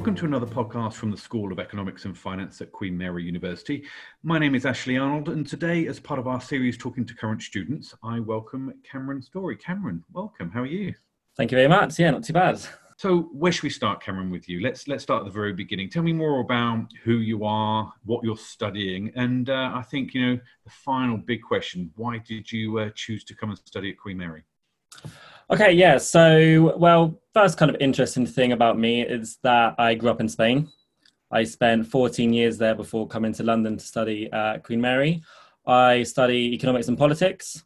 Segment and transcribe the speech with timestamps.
[0.00, 3.84] Welcome to another podcast from the School of Economics and Finance at Queen Mary University.
[4.22, 7.42] My name is Ashley Arnold, and today, as part of our series Talking to Current
[7.42, 9.58] Students, I welcome Cameron Story.
[9.58, 10.50] Cameron, welcome.
[10.50, 10.94] How are you?
[11.36, 11.98] Thank you very much.
[11.98, 12.66] Yeah, not too bad.
[12.96, 14.62] So, where should we start, Cameron, with you?
[14.62, 15.90] Let's let's start at the very beginning.
[15.90, 20.26] Tell me more about who you are, what you're studying, and uh, I think you
[20.26, 23.98] know the final big question: Why did you uh, choose to come and study at
[23.98, 24.44] Queen Mary?
[25.52, 25.98] Okay, yeah.
[25.98, 30.28] So, well, first kind of interesting thing about me is that I grew up in
[30.28, 30.68] Spain.
[31.32, 35.22] I spent 14 years there before coming to London to study at Queen Mary.
[35.66, 37.64] I study economics and politics,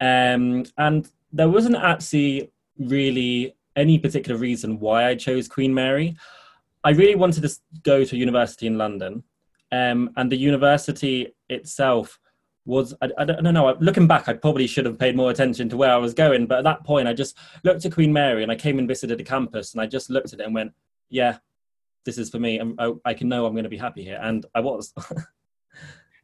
[0.00, 6.16] um, and there wasn't actually really any particular reason why I chose Queen Mary.
[6.82, 9.22] I really wanted to go to a university in London,
[9.70, 12.18] um, and the university itself
[12.64, 13.76] was I, I, don't know.
[13.80, 16.46] Looking back, I probably should have paid more attention to where I was going.
[16.46, 19.18] But at that point, I just looked at Queen Mary and I came and visited
[19.18, 20.72] the campus, and I just looked at it and went,
[21.08, 21.38] "Yeah,
[22.04, 22.60] this is for me.
[22.78, 24.94] I, I can know I'm going to be happy here," and I was.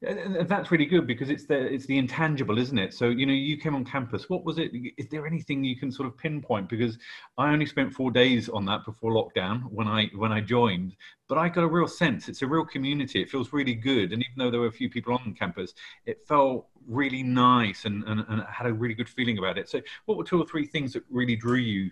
[0.07, 2.95] And that's really good because it's the it's the intangible, isn't it?
[2.95, 4.31] So you know, you came on campus.
[4.31, 4.71] What was it?
[4.97, 6.69] Is there anything you can sort of pinpoint?
[6.69, 6.97] Because
[7.37, 10.95] I only spent four days on that before lockdown when I when I joined,
[11.29, 12.29] but I got a real sense.
[12.29, 13.21] It's a real community.
[13.21, 15.75] It feels really good, and even though there were a few people on campus,
[16.07, 19.69] it felt really nice and and, and had a really good feeling about it.
[19.69, 21.91] So, what were two or three things that really drew you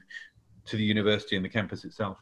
[0.67, 2.19] to the university and the campus itself?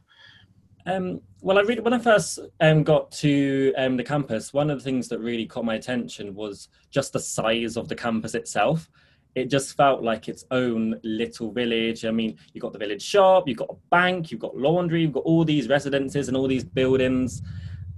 [0.87, 4.79] Um, well, I really, when I first um, got to um, the campus, one of
[4.79, 8.91] the things that really caught my attention was just the size of the campus itself.
[9.35, 12.05] It just felt like its own little village.
[12.05, 15.13] I mean, you've got the village shop, you've got a bank, you've got laundry, you've
[15.13, 17.43] got all these residences and all these buildings.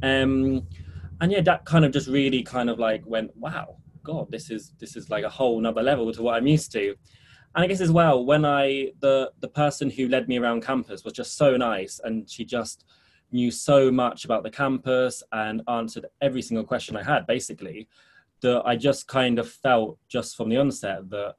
[0.02, 0.66] Um,
[1.20, 4.72] and yeah, that kind of just really kind of like went, wow, God, this is
[4.78, 6.94] this is like a whole nother level to what I'm used to
[7.56, 11.04] and I guess as well, when I the the person who led me around campus
[11.04, 12.84] was just so nice, and she just
[13.32, 17.88] knew so much about the campus and answered every single question I had, basically,
[18.42, 21.36] that I just kind of felt just from the onset that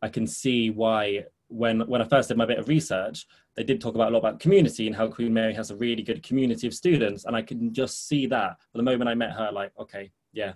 [0.00, 3.26] I can see why when when I first did my bit of research,
[3.56, 6.04] they did talk about a lot about community and how Queen Mary has a really
[6.04, 8.60] good community of students, and I can just see that.
[8.70, 10.52] From the moment I met her, like, okay, yeah,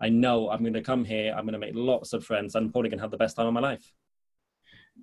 [0.00, 1.34] I know I'm going to come here.
[1.36, 2.54] I'm going to make lots of friends.
[2.54, 3.92] And I'm probably going to have the best time of my life.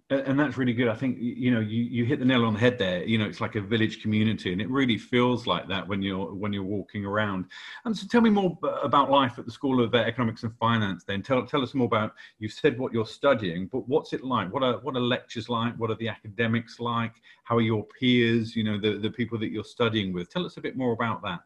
[0.10, 0.88] And that's really good.
[0.88, 3.04] I think you know you, you hit the nail on the head there.
[3.04, 6.32] You know, it's like a village community, and it really feels like that when you're
[6.32, 7.46] when you're walking around.
[7.86, 11.06] And so, tell me more about life at the School of uh, Economics and Finance.
[11.06, 12.14] Then tell tell us more about.
[12.38, 14.54] You've said what you're studying, but what's it like?
[14.54, 15.76] What are what are lectures like?
[15.78, 17.14] What are the academics like?
[17.44, 18.56] How are your peers?
[18.56, 20.30] You know, the the people that you're studying with.
[20.30, 21.40] Tell us a bit more about that.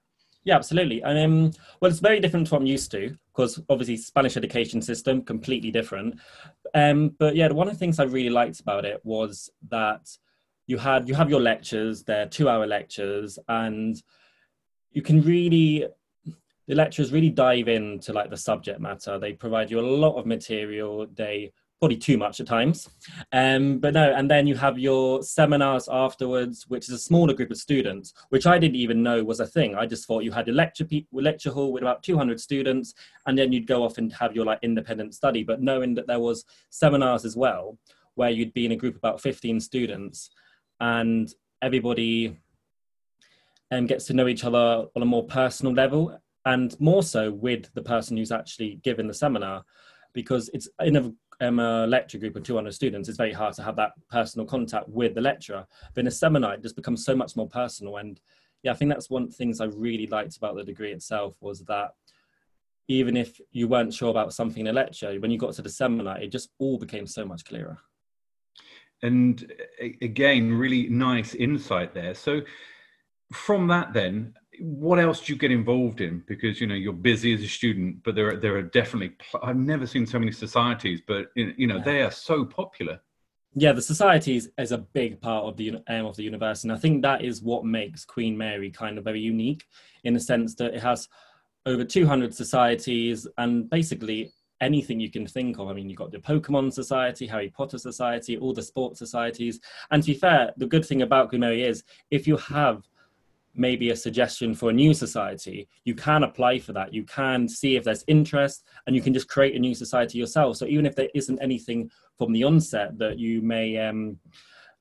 [0.45, 1.01] Yeah, absolutely.
[1.01, 4.81] And um, well, it's very different to what I'm used to because obviously Spanish education
[4.81, 6.19] system completely different.
[6.73, 10.09] Um, but yeah, one of the things I really liked about it was that
[10.67, 14.01] you had you have your lectures, they're two-hour lectures, and
[14.91, 15.88] you can really
[16.67, 19.17] the lecturers really dive into like the subject matter.
[19.17, 21.07] They provide you a lot of material.
[21.13, 22.90] They probably too much at times.
[23.31, 27.51] Um, but no, and then you have your seminars afterwards, which is a smaller group
[27.51, 29.75] of students, which I didn't even know was a thing.
[29.75, 32.94] I just thought you had a lecture lecture hall with about 200 students,
[33.25, 35.44] and then you'd go off and have your like independent study.
[35.44, 37.78] But knowing that there was seminars as well,
[38.16, 40.31] where you'd be in a group of about 15 students,
[40.81, 42.38] and everybody
[43.72, 47.73] um, gets to know each other on a more personal level, and more so with
[47.73, 49.63] the person who's actually given the seminar,
[50.12, 53.63] because it's in a um, a lecture group of 200 students, it's very hard to
[53.63, 55.66] have that personal contact with the lecturer.
[55.94, 57.97] But in a seminar, it just becomes so much more personal.
[57.97, 58.19] And
[58.63, 61.35] yeah, I think that's one of the things I really liked about the degree itself
[61.39, 61.91] was that
[62.88, 65.69] even if you weren't sure about something in a lecture, when you got to the
[65.69, 67.77] seminar, it just all became so much clearer.
[69.01, 69.51] And
[70.01, 72.13] again, really nice insight there.
[72.16, 72.41] So
[73.31, 76.24] from that, then, what else do you get involved in?
[76.28, 79.57] Because you know you're busy as a student, but there are there are definitely I've
[79.57, 81.83] never seen so many societies, but you know yeah.
[81.83, 83.00] they are so popular.
[83.56, 86.80] Yeah, the societies is a big part of the aim of the university, and I
[86.80, 89.66] think that is what makes Queen Mary kind of very unique
[90.04, 91.07] in the sense that it has
[91.66, 94.31] over 200 societies and basically
[94.62, 95.68] anything you can think of.
[95.68, 99.60] I mean, you've got the Pokemon Society, Harry Potter Society, all the sports societies.
[99.92, 102.88] And to be fair, the good thing about Queen Mary is if you have
[103.56, 106.94] maybe a suggestion for a new society, you can apply for that.
[106.94, 110.57] You can see if there's interest and you can just create a new society yourself.
[110.57, 114.18] So even if there isn't anything from the onset that you may um,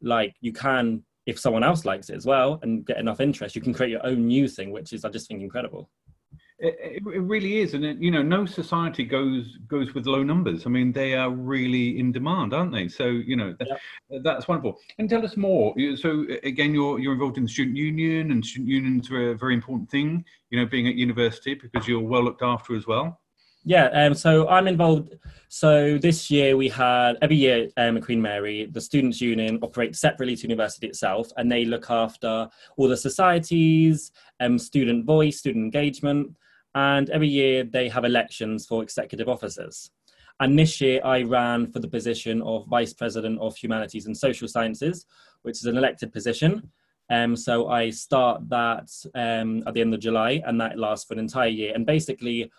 [0.01, 3.63] like, you can, if someone else likes it as well and get enough interest, you
[3.63, 5.91] can create your own new thing, which is, I just think, incredible.
[6.61, 10.67] It, it, really is, and it, you know, no society goes goes with low numbers.
[10.67, 12.89] I mean, they are really in demand, aren't they?
[12.89, 14.19] So, you know, yeah.
[14.25, 14.81] that's wonderful.
[14.99, 15.73] And tell us more.
[15.95, 19.55] So, again, you're you're involved in the student union, and student unions are a very
[19.55, 20.25] important thing.
[20.51, 23.21] You know, being at university because you're well looked after as well.
[23.65, 25.15] Yeah, um, so I'm involved.
[25.49, 30.01] So this year we had every year um, at Queen Mary, the Students' Union operates
[30.01, 35.65] separately to university itself, and they look after all the societies, um, student voice, student
[35.65, 36.35] engagement,
[36.75, 39.91] and every year they have elections for executive officers.
[40.41, 44.47] And this year I ran for the position of Vice President of Humanities and Social
[44.47, 45.07] Sciences,
[45.43, 46.71] which is an elected position.
[47.11, 51.15] Um, so I start that um, at the end of July, and that lasts for
[51.15, 51.73] an entire year.
[51.75, 52.51] And basically,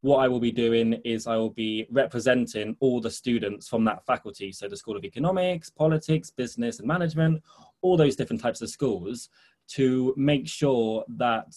[0.00, 4.06] what I will be doing is I will be representing all the students from that
[4.06, 4.52] faculty.
[4.52, 7.42] So the School of Economics, Politics, Business and Management,
[7.82, 9.28] all those different types of schools
[9.68, 11.52] to make sure that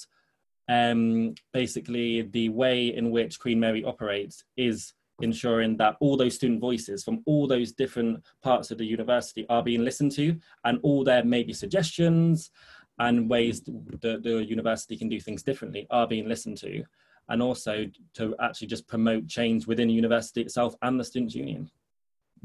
[0.71, 6.61] um, basically the way in which Queen Mary operates is ensuring that all those student
[6.61, 11.03] voices from all those different parts of the university are being listened to and all
[11.03, 12.51] their maybe suggestions
[12.99, 13.61] and ways
[14.01, 16.83] that the university can do things differently are being listened to
[17.29, 21.69] and also to actually just promote change within the university itself and the students union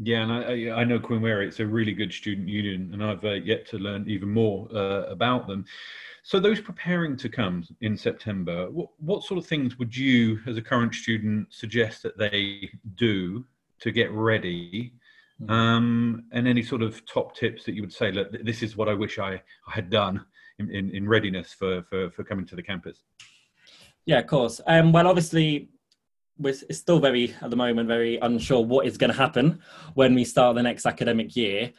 [0.03, 3.25] yeah and i, I know queen mary it's a really good student union and i've
[3.25, 5.65] uh, yet to learn even more uh, about them
[6.23, 10.57] so those preparing to come in september what, what sort of things would you as
[10.57, 13.45] a current student suggest that they do
[13.81, 14.93] to get ready
[15.39, 15.51] hmm.
[15.51, 18.89] um, and any sort of top tips that you would say look this is what
[18.89, 19.33] i wish i,
[19.67, 20.25] I had done
[20.59, 23.03] in, in, in readiness for, for, for coming to the campus
[24.07, 24.61] yeah, of course.
[24.69, 25.69] Um, well, obviously,
[26.38, 29.61] we're still very, at the moment, very unsure what is going to happen
[29.94, 31.73] when we start the next academic year.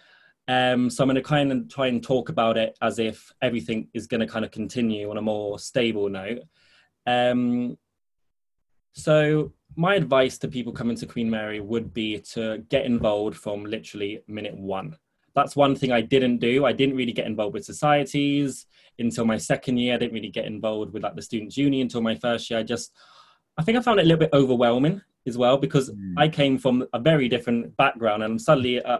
[0.47, 3.89] Um, so I'm going to kind of try and talk about it as if everything
[3.93, 6.39] is going to kind of continue on a more stable note.
[7.05, 7.77] Um,
[8.93, 13.65] so my advice to people coming to Queen Mary would be to get involved from
[13.65, 14.97] literally minute one.
[15.35, 16.65] That's one thing I didn't do.
[16.65, 18.65] I didn't really get involved with societies
[18.97, 19.93] until my second year.
[19.93, 22.59] I didn't really get involved with like the students' union until my first year.
[22.59, 22.91] I just,
[23.57, 26.13] I think I found it a little bit overwhelming as well because mm.
[26.17, 28.99] I came from a very different background and suddenly uh,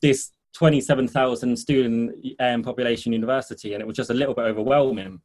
[0.00, 5.20] this 27,000 student um, population university and it was just a little bit overwhelming.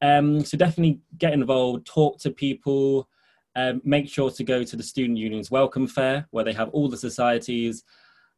[0.00, 3.08] Um, so definitely get involved, talk to people,
[3.54, 6.88] um, make sure to go to the student union's welcome fair where they have all
[6.88, 7.84] the societies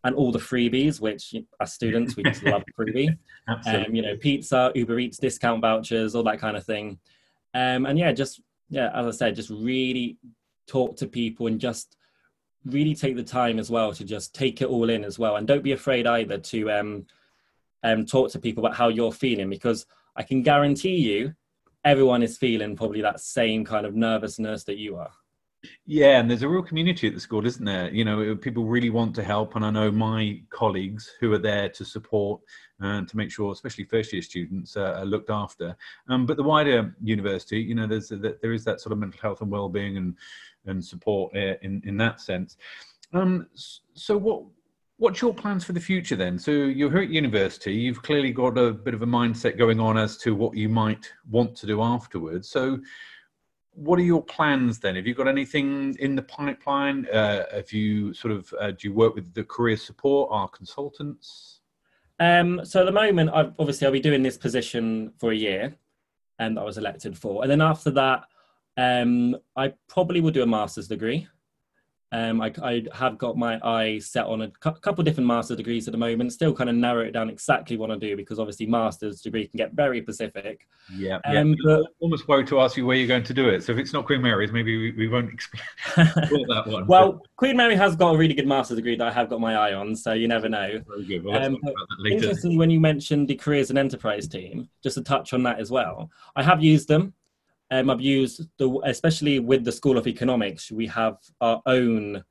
[0.03, 3.17] and all the freebies, which as students we just love freebie.
[3.49, 3.87] Absolutely.
[3.87, 6.99] Um, you know, pizza, Uber Eats discount vouchers, all that kind of thing.
[7.55, 10.19] Um, and yeah, just yeah, as I said, just really
[10.67, 11.97] talk to people and just
[12.65, 15.47] really take the time as well to just take it all in as well, and
[15.47, 17.07] don't be afraid either to um,
[17.83, 21.35] um, talk to people about how you're feeling because I can guarantee you,
[21.85, 25.13] everyone is feeling probably that same kind of nervousness that you are.
[25.87, 27.91] Yeah, and there's a real community at the school, isn't there?
[27.91, 31.69] You know, people really want to help, and I know my colleagues who are there
[31.71, 32.41] to support
[32.81, 35.77] and to make sure, especially first year students, uh, are looked after.
[36.09, 39.21] Um, but the wider university, you know, there's a, there is that sort of mental
[39.21, 40.17] health and well-being and
[40.67, 42.57] and support uh, in in that sense.
[43.13, 44.45] Um, so what
[44.97, 46.39] what's your plans for the future then?
[46.39, 47.75] So you're here at university.
[47.75, 51.13] You've clearly got a bit of a mindset going on as to what you might
[51.31, 52.49] want to do afterwards.
[52.49, 52.79] So
[53.75, 54.97] what are your plans then?
[54.97, 57.07] Have you got anything in the pipeline?
[57.13, 61.61] Uh, have you sort of uh, do you work with the career support, our consultants?
[62.21, 65.75] Um, so at the moment, I've, obviously, I'll be doing this position for a year,
[66.39, 68.25] and I was elected for, and then after that,
[68.77, 71.29] um, I probably will do a master's degree.
[72.15, 75.57] Um, I, I, have got my eye set on a cu- couple of different master
[75.57, 76.33] degrees at the moment.
[76.33, 79.59] Still, kind of narrow it down exactly what I do because obviously master's degree can
[79.59, 80.69] get very specific.
[80.95, 81.55] Yeah, um, yeah.
[81.65, 83.65] But, almost worried to ask you where you're going to do it.
[83.65, 85.67] So if it's not Queen Mary's, maybe we, we won't explore
[85.97, 86.87] that one.
[86.87, 89.57] well, Queen Mary has got a really good master's degree that I have got my
[89.57, 90.81] eye on, so you never know.
[90.87, 91.25] Very good.
[91.25, 91.59] Well, um,
[92.07, 95.73] interestingly, when you mentioned the careers and enterprise team, just to touch on that as
[95.73, 97.13] well, I have used them
[97.71, 102.23] um, I've used the, especially with the School of Economics, we have our own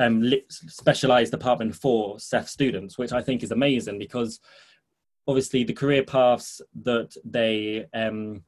[0.00, 4.40] um, specialized department for SEF students, which I think is amazing because
[5.26, 8.42] obviously the career paths that they um,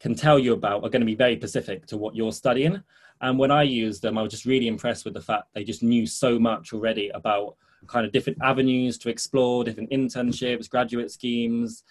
[0.00, 2.82] can tell you about are going to be very specific to what you're studying.
[3.20, 5.82] And when I used them, I was just really impressed with the fact they just
[5.82, 11.84] knew so much already about kind of different avenues to explore, different internships, graduate schemes.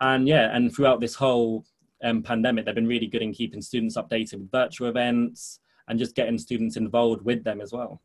[0.00, 1.64] And yeah, and throughout this whole
[2.04, 5.58] um, pandemic, they've been really good in keeping students updated with virtual events
[5.88, 8.00] and just getting students involved with them as well.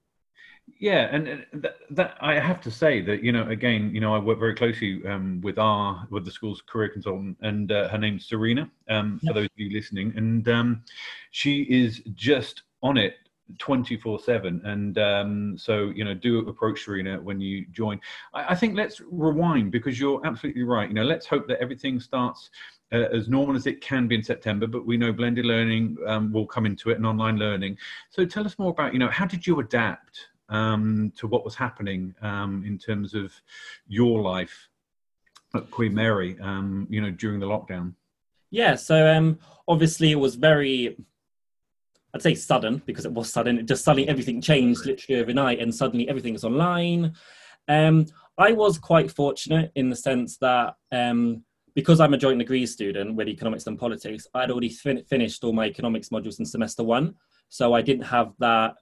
[0.79, 4.19] Yeah, and that, that, I have to say that you know again you know I
[4.19, 8.27] work very closely um, with our with the school's career consultant and uh, her name's
[8.27, 10.83] Serena um, for those of you listening and um,
[11.31, 13.15] she is just on it
[13.57, 17.99] 24 7 and um, so you know do approach serena when you join.
[18.33, 20.87] I, I, think let's rewind because you're absolutely right.
[20.87, 22.51] You know let's hope that everything starts
[22.91, 26.31] uh, as normal as it can be in september but we know blended learning um,
[26.31, 27.77] will come into it and online learning.
[28.09, 31.55] So tell us more about you know how did you adapt um, to what was
[31.55, 33.33] happening um, in terms of
[33.87, 34.69] your life
[35.55, 37.93] at queen mary um, you know during the lockdown?
[38.51, 40.97] Yeah so um, obviously it was very
[42.13, 43.59] I'd say sudden because it was sudden.
[43.59, 47.13] It just suddenly everything changed literally overnight, and suddenly everything is online.
[47.67, 51.43] Um, I was quite fortunate in the sense that um,
[51.75, 55.53] because I'm a joint degree student with economics and politics, I'd already fin- finished all
[55.53, 57.15] my economics modules in semester one,
[57.49, 58.75] so I didn't have that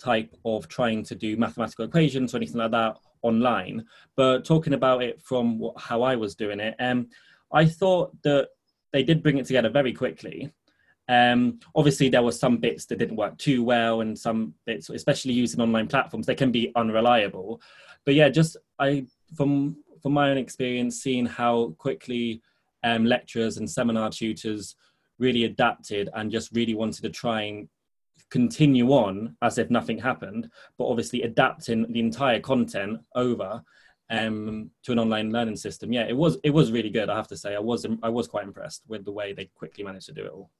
[0.00, 3.84] type of trying to do mathematical equations or anything like that online.
[4.16, 7.08] But talking about it from what, how I was doing it, um,
[7.52, 8.48] I thought that
[8.92, 10.50] they did bring it together very quickly.
[11.10, 15.32] Um, obviously, there were some bits that didn't work too well, and some bits, especially
[15.32, 17.60] using online platforms, they can be unreliable.
[18.06, 22.42] But yeah, just I from from my own experience, seeing how quickly
[22.84, 24.76] um, lecturers and seminar tutors
[25.18, 27.68] really adapted and just really wanted to try and
[28.30, 30.48] continue on as if nothing happened,
[30.78, 33.60] but obviously adapting the entire content over
[34.10, 35.92] um, to an online learning system.
[35.92, 37.10] Yeah, it was it was really good.
[37.10, 39.82] I have to say, I was I was quite impressed with the way they quickly
[39.82, 40.50] managed to do it all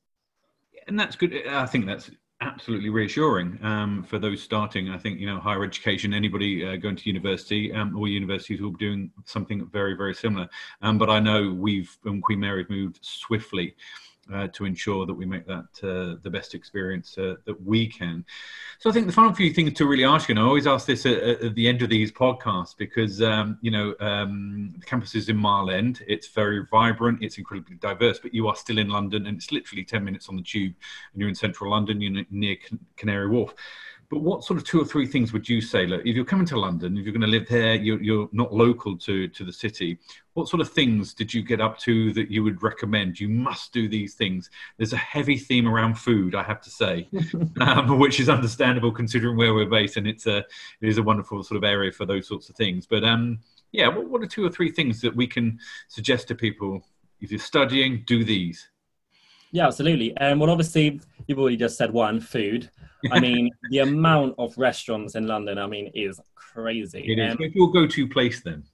[0.90, 1.46] and that's good.
[1.46, 4.90] I think that's absolutely reassuring um, for those starting.
[4.90, 8.72] I think you know higher education, anybody uh, going to university um, or universities will
[8.72, 10.48] be doing something very very similar.
[10.82, 13.76] Um, but I know we've and Queen Mary have moved swiftly
[14.32, 18.24] uh, to ensure that we make that uh, the best experience uh, that we can.
[18.78, 20.86] So I think the final few things to really ask you, and I always ask
[20.86, 25.14] this at, at the end of these podcasts because um, you know um, the campus
[25.14, 26.02] is in Mile End.
[26.06, 27.22] It's very vibrant.
[27.22, 28.18] It's incredibly diverse.
[28.18, 30.74] But you are still in London, and it's literally ten minutes on the tube,
[31.12, 32.00] and you're in central London.
[32.00, 32.56] You're near
[32.96, 33.54] Canary Wharf.
[34.10, 35.86] But what sort of two or three things would you say?
[35.86, 38.52] Look, if you're coming to London, if you're going to live here, you're, you're not
[38.52, 39.98] local to, to the city.
[40.34, 43.20] What sort of things did you get up to that you would recommend?
[43.20, 44.50] You must do these things.
[44.78, 47.08] There's a heavy theme around food, I have to say,
[47.60, 51.44] um, which is understandable considering where we're based, and it's a it is a wonderful
[51.44, 52.86] sort of area for those sorts of things.
[52.86, 53.38] But um,
[53.70, 56.82] yeah, what, what are two or three things that we can suggest to people
[57.20, 58.02] if you're studying?
[58.08, 58.69] Do these.
[59.52, 60.16] Yeah, absolutely.
[60.18, 62.70] Um, well, obviously, you've already just said one, food.
[63.10, 67.04] I mean, the amount of restaurants in London, I mean, is crazy.
[67.06, 67.32] It is.
[67.32, 68.64] Um, What's your go-to place then?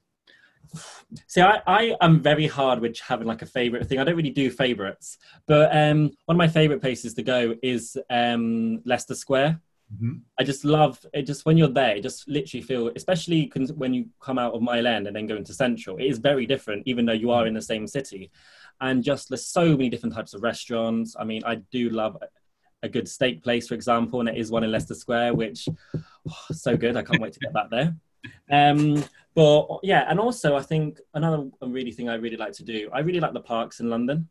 [1.27, 3.99] See, I, I am very hard with having like a favorite thing.
[3.99, 7.97] I don't really do favorites, but um, one of my favorite places to go is
[8.11, 9.61] um, Leicester Square.
[9.95, 10.15] Mm-hmm.
[10.39, 11.23] I just love it.
[11.23, 15.07] Just when you're there, just literally feel, especially when you come out of Mile End
[15.07, 17.63] and then go into Central, it is very different, even though you are in the
[17.63, 18.33] same city
[18.81, 21.17] and just there's so many different types of restaurants.
[21.19, 22.17] I mean, I do love
[22.83, 26.45] a good steak place, for example, and it is one in Leicester Square, which oh,
[26.53, 26.97] so good.
[26.97, 27.95] I can't wait to get back there.
[28.51, 29.05] Um,
[29.35, 32.91] but yeah, and also I think another really thing I really like to do.
[32.93, 34.29] I really like the parks in London.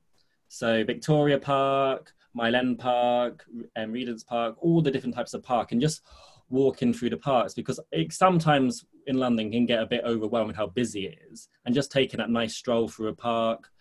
[0.48, 5.44] So Victoria Park, Mile End Park, and um, Regent's Park, all the different types of
[5.44, 6.02] park, and just
[6.50, 10.68] walking through the parks because it sometimes in London can get a bit overwhelming how
[10.68, 13.72] busy it is, and just taking that nice stroll through a park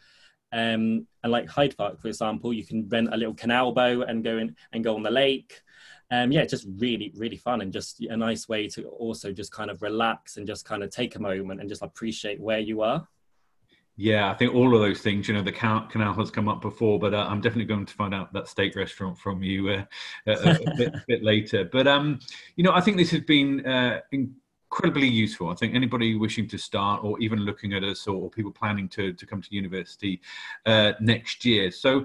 [0.54, 4.22] um, and like Hyde Park, for example, you can rent a little canal boat and
[4.22, 5.60] go in and go on the lake.
[6.12, 9.68] Um, yeah, just really, really fun and just a nice way to also just kind
[9.68, 13.08] of relax and just kind of take a moment and just appreciate where you are.
[13.96, 15.26] Yeah, I think all of those things.
[15.26, 18.14] You know, the canal has come up before, but uh, I'm definitely going to find
[18.14, 19.84] out that steak restaurant from you uh,
[20.26, 21.64] a, a, bit, bit, later.
[21.64, 22.20] But um,
[22.54, 24.00] you know, I think this has been uh,
[24.74, 25.50] incredibly useful.
[25.50, 29.12] I think anybody wishing to start or even looking at us or people planning to,
[29.12, 30.20] to come to university
[30.66, 31.70] uh, next year.
[31.70, 32.04] So,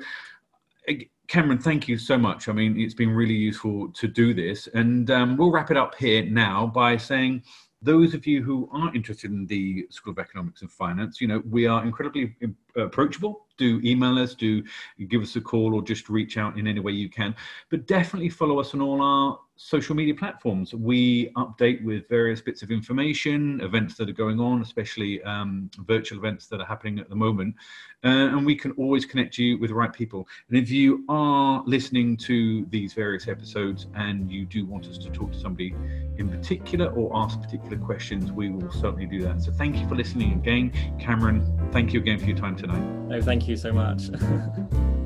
[1.27, 2.47] Cameron, thank you so much.
[2.47, 4.67] I mean, it's been really useful to do this.
[4.75, 7.41] And um, we'll wrap it up here now by saying,
[7.81, 11.41] those of you who are interested in the School of Economics and Finance, you know,
[11.49, 12.35] we are incredibly
[12.85, 13.45] approachable.
[13.57, 14.63] Do email us, do
[15.09, 17.35] give us a call, or just reach out in any way you can.
[17.69, 20.73] But definitely follow us on all our social media platforms.
[20.73, 26.17] We update with various bits of information, events that are going on, especially um, virtual
[26.17, 27.55] events that are happening at the moment.
[28.05, 30.25] Uh, and we can always connect you with the right people.
[30.47, 35.09] And if you are listening to these various episodes and you do want us to
[35.09, 35.75] talk to somebody
[36.17, 39.41] in particular or ask particular questions, we will certainly do that.
[39.41, 40.71] So thank you for listening again.
[41.01, 43.07] Cameron, thank you again for your time tonight.
[43.07, 44.09] No, thank you so much.